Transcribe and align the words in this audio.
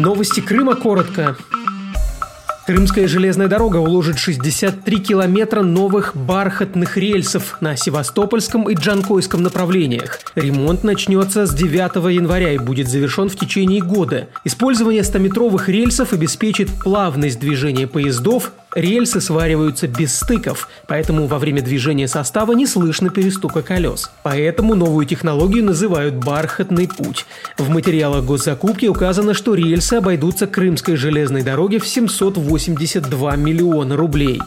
Новости 0.00 0.40
Крыма 0.40 0.76
коротко. 0.76 1.36
Крымская 2.66 3.06
железная 3.06 3.48
дорога 3.48 3.76
уложит 3.76 4.18
63 4.18 4.98
километра 4.98 5.60
новых 5.60 6.16
бархатных 6.16 6.96
рельсов 6.96 7.58
на 7.60 7.76
Севастопольском 7.76 8.70
и 8.70 8.74
Джанкойском 8.74 9.42
направлениях. 9.42 10.20
Ремонт 10.34 10.84
начнется 10.84 11.44
с 11.44 11.52
9 11.52 12.14
января 12.14 12.52
и 12.52 12.58
будет 12.58 12.88
завершен 12.88 13.28
в 13.28 13.36
течение 13.36 13.82
года. 13.82 14.28
Использование 14.44 15.02
100-метровых 15.02 15.68
рельсов 15.68 16.14
обеспечит 16.14 16.70
плавность 16.82 17.38
движения 17.38 17.86
поездов, 17.86 18.52
Рельсы 18.74 19.20
свариваются 19.20 19.88
без 19.88 20.16
стыков, 20.16 20.68
поэтому 20.86 21.26
во 21.26 21.38
время 21.38 21.60
движения 21.60 22.06
состава 22.06 22.52
не 22.52 22.66
слышно 22.66 23.10
перестука 23.10 23.62
колес. 23.62 24.10
Поэтому 24.22 24.76
новую 24.76 25.06
технологию 25.06 25.64
называют 25.64 26.14
«бархатный 26.14 26.86
путь». 26.86 27.26
В 27.58 27.68
материалах 27.68 28.24
госзакупки 28.24 28.86
указано, 28.86 29.34
что 29.34 29.54
рельсы 29.54 29.94
обойдутся 29.94 30.46
Крымской 30.46 30.94
железной 30.96 31.42
дороге 31.42 31.80
в 31.80 31.86
782 31.86 33.36
миллиона 33.36 33.96
рублей. 33.96 34.40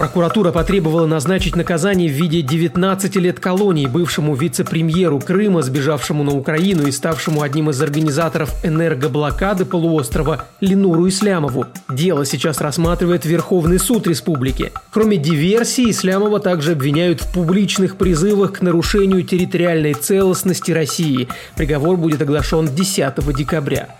Прокуратура 0.00 0.50
потребовала 0.50 1.04
назначить 1.04 1.56
наказание 1.56 2.08
в 2.08 2.12
виде 2.12 2.40
19 2.40 3.16
лет 3.16 3.38
колонии 3.38 3.86
бывшему 3.86 4.34
вице-премьеру 4.34 5.20
Крыма, 5.20 5.60
сбежавшему 5.60 6.24
на 6.24 6.32
Украину 6.32 6.86
и 6.86 6.90
ставшему 6.90 7.42
одним 7.42 7.68
из 7.68 7.82
организаторов 7.82 8.50
энергоблокады 8.64 9.66
полуострова 9.66 10.46
Ленуру 10.62 11.06
Ислямову. 11.06 11.66
Дело 11.90 12.24
сейчас 12.24 12.62
рассматривает 12.62 13.26
Верховный 13.26 13.78
суд 13.78 14.06
республики. 14.06 14.72
Кроме 14.90 15.18
диверсии, 15.18 15.90
Ислямова 15.90 16.40
также 16.40 16.72
обвиняют 16.72 17.20
в 17.20 17.34
публичных 17.34 17.96
призывах 17.96 18.54
к 18.54 18.62
нарушению 18.62 19.22
территориальной 19.22 19.92
целостности 19.92 20.72
России. 20.72 21.28
Приговор 21.56 21.98
будет 21.98 22.22
оглашен 22.22 22.74
10 22.74 23.36
декабря. 23.36 23.90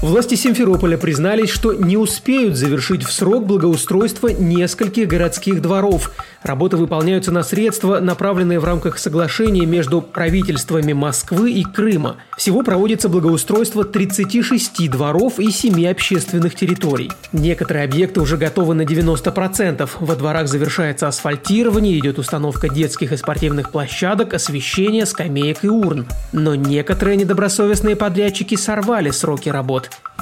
Власти 0.00 0.36
Симферополя 0.36 0.96
признались, 0.96 1.50
что 1.50 1.72
не 1.72 1.96
успеют 1.96 2.56
завершить 2.56 3.02
в 3.02 3.10
срок 3.10 3.46
благоустройство 3.46 4.28
нескольких 4.28 5.08
городских 5.08 5.60
дворов. 5.60 6.12
Работы 6.44 6.76
выполняются 6.76 7.32
на 7.32 7.42
средства, 7.42 7.98
направленные 7.98 8.60
в 8.60 8.64
рамках 8.64 8.98
соглашения 8.98 9.66
между 9.66 10.00
правительствами 10.00 10.92
Москвы 10.92 11.50
и 11.50 11.64
Крыма. 11.64 12.16
Всего 12.36 12.62
проводится 12.62 13.08
благоустройство 13.08 13.82
36 13.82 14.88
дворов 14.88 15.40
и 15.40 15.50
7 15.50 15.88
общественных 15.88 16.54
территорий. 16.54 17.10
Некоторые 17.32 17.84
объекты 17.84 18.20
уже 18.20 18.36
готовы 18.36 18.74
на 18.74 18.82
90%. 18.82 19.90
Во 19.98 20.14
дворах 20.14 20.46
завершается 20.46 21.08
асфальтирование, 21.08 21.98
идет 21.98 22.20
установка 22.20 22.68
детских 22.68 23.10
и 23.10 23.16
спортивных 23.16 23.72
площадок, 23.72 24.32
освещение, 24.32 25.06
скамеек 25.06 25.64
и 25.64 25.68
урн. 25.68 26.06
Но 26.30 26.54
некоторые 26.54 27.16
недобросовестные 27.16 27.96
подрядчики 27.96 28.54
сорвали 28.54 29.10
сроки 29.10 29.48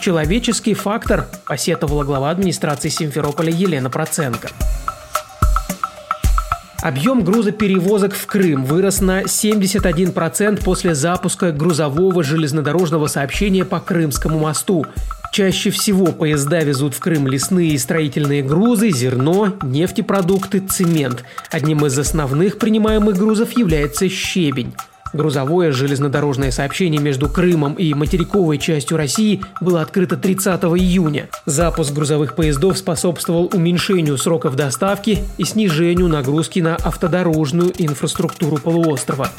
Человеческий 0.01 0.75
фактор, 0.75 1.27
посетовала 1.47 2.05
глава 2.05 2.31
администрации 2.31 2.89
Симферополя 2.89 3.51
Елена 3.51 3.91
Проценко. 3.91 4.51
Объем 6.83 7.25
грузоперевозок 7.25 8.15
в 8.15 8.27
Крым 8.27 8.65
вырос 8.65 9.01
на 9.01 9.23
71% 9.23 10.63
после 10.63 10.95
запуска 10.95 11.51
грузового 11.51 12.23
железнодорожного 12.23 13.09
сообщения 13.09 13.65
по 13.65 13.81
Крымскому 13.81 14.39
мосту. 14.39 14.87
Чаще 15.33 15.71
всего 15.71 16.07
поезда 16.07 16.61
везут 16.61 16.95
в 16.95 17.01
Крым 17.01 17.27
лесные 17.27 17.71
и 17.71 17.79
строительные 17.79 18.43
грузы, 18.43 18.91
зерно, 18.91 19.55
нефтепродукты, 19.63 20.61
цемент. 20.61 21.25
Одним 21.51 21.85
из 21.87 21.99
основных 21.99 22.59
принимаемых 22.59 23.17
грузов 23.17 23.57
является 23.59 24.09
щебень. 24.09 24.75
Грузовое 25.13 25.73
железнодорожное 25.73 26.51
сообщение 26.51 27.01
между 27.01 27.29
Крымом 27.29 27.75
и 27.75 27.95
материковой 27.95 28.59
частью 28.59 28.97
России 28.97 29.43
было 29.61 29.83
открыто 29.83 30.17
30 30.17 30.63
июня. 30.65 31.29
Запуск 31.47 31.93
грузовых 31.93 32.35
поездов 32.35 32.79
способствовал 32.79 33.51
уменьшению 33.53 34.19
сроков 34.19 34.57
доставки 34.57 35.19
и 35.39 35.45
снижению 35.45 36.09
нагрузки 36.09 36.61
на 36.61 36.77
автодорожную 36.77 37.73
инфраструктуру 37.79 38.57
полуострова. 38.59 39.31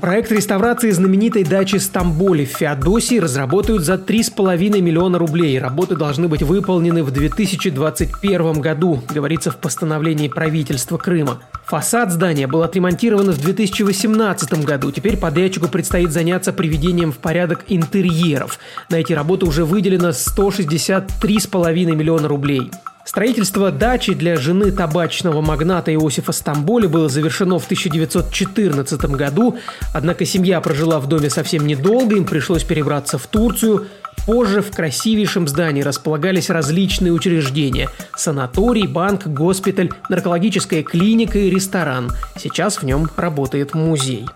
Проект 0.00 0.30
реставрации 0.30 0.92
знаменитой 0.92 1.42
дачи 1.42 1.76
Стамболи 1.76 2.44
в 2.44 2.56
Феодосии 2.56 3.18
разработают 3.18 3.82
за 3.82 3.94
3,5 3.94 4.80
миллиона 4.80 5.18
рублей. 5.18 5.58
Работы 5.58 5.96
должны 5.96 6.28
быть 6.28 6.42
выполнены 6.42 7.02
в 7.02 7.10
2021 7.10 8.60
году, 8.60 9.02
говорится 9.12 9.50
в 9.50 9.56
постановлении 9.56 10.28
правительства 10.28 10.98
Крыма. 10.98 11.40
Фасад 11.68 12.10
здания 12.10 12.46
был 12.46 12.62
отремонтирован 12.62 13.30
в 13.30 13.38
2018 13.42 14.64
году. 14.64 14.90
Теперь 14.90 15.18
подрядчику 15.18 15.68
предстоит 15.68 16.12
заняться 16.12 16.54
приведением 16.54 17.12
в 17.12 17.18
порядок 17.18 17.64
интерьеров. 17.68 18.58
На 18.88 18.96
эти 18.96 19.12
работы 19.12 19.44
уже 19.44 19.66
выделено 19.66 20.08
163,5 20.08 21.94
миллиона 21.94 22.26
рублей. 22.26 22.70
Строительство 23.04 23.70
дачи 23.70 24.14
для 24.14 24.36
жены 24.36 24.70
табачного 24.70 25.42
магната 25.42 25.92
Иосифа 25.94 26.32
Стамболи 26.32 26.86
было 26.86 27.10
завершено 27.10 27.58
в 27.58 27.64
1914 27.64 29.00
году, 29.06 29.58
однако 29.94 30.24
семья 30.24 30.60
прожила 30.62 31.00
в 31.00 31.06
доме 31.06 31.28
совсем 31.28 31.66
недолго, 31.66 32.16
им 32.16 32.24
пришлось 32.24 32.64
перебраться 32.64 33.18
в 33.18 33.26
Турцию. 33.26 33.88
Позже 34.28 34.60
в 34.60 34.70
красивейшем 34.70 35.48
здании 35.48 35.80
располагались 35.80 36.50
различные 36.50 37.14
учреждения– 37.14 37.88
санаторий, 38.14 38.86
банк, 38.86 39.26
госпиталь, 39.26 39.88
наркологическая 40.10 40.82
клиника 40.82 41.38
и 41.38 41.48
ресторан. 41.48 42.10
Сейчас 42.36 42.76
в 42.76 42.82
нем 42.82 43.08
работает 43.16 43.72
музей. 43.72 44.26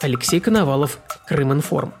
Алексей 0.00 0.40
Коновалов, 0.40 1.00
Крым-Информ. 1.28 1.92